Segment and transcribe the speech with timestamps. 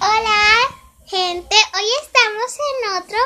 [0.00, 1.56] Hola, gente.
[1.74, 3.18] Hoy estamos en otro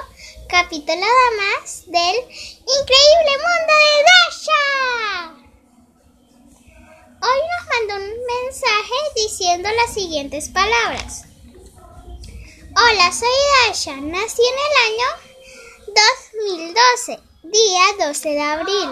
[0.49, 1.07] capítulo
[1.37, 4.65] más del increíble mundo de Dasha.
[7.21, 11.27] Hoy nos mandó un mensaje diciendo las siguientes palabras.
[12.75, 13.29] Hola, soy
[13.67, 13.97] Dasha.
[13.97, 15.09] Nací en el año
[16.97, 18.89] 2012, día 12 de abril.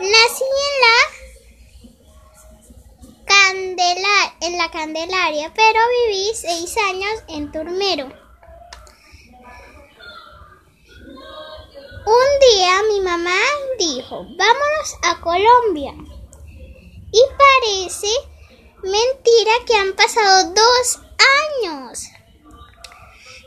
[0.00, 0.97] Nací en la
[4.48, 8.06] en la Candelaria, pero viví seis años en Turmero.
[12.06, 13.38] Un día mi mamá
[13.78, 15.92] dijo, vámonos a Colombia.
[17.12, 18.08] Y parece
[18.82, 20.98] mentira que han pasado dos
[21.62, 22.04] años.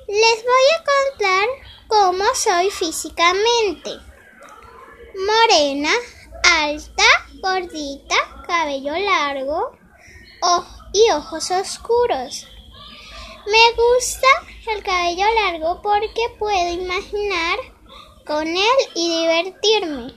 [0.07, 1.49] Les voy a contar
[1.87, 3.89] cómo soy físicamente.
[5.15, 5.93] Morena,
[6.43, 7.05] alta,
[7.41, 9.71] gordita, cabello largo,
[10.93, 12.47] y ojos oscuros.
[13.45, 14.27] Me gusta
[14.67, 17.59] el cabello largo porque puedo imaginar
[18.25, 20.13] con él y divertirme.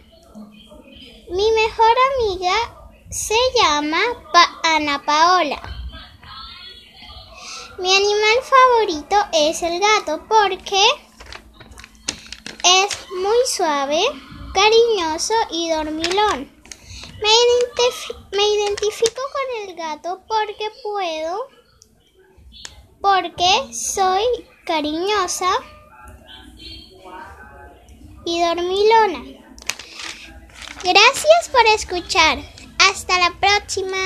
[1.30, 2.54] Mi mejor amiga
[3.10, 4.00] se llama
[4.62, 5.62] Ana Paola.
[7.78, 10.82] Mi animal favorito es el gato porque
[12.64, 14.00] es muy suave,
[14.54, 16.54] cariñoso y dormilón.
[18.32, 21.48] Me, identifico con gato porque puedo,
[23.00, 24.22] porque soy
[24.66, 25.50] cariñosa
[28.26, 29.22] y dormilona.
[30.82, 32.38] Gracias por escuchar.
[32.78, 33.96] Hasta la próxima.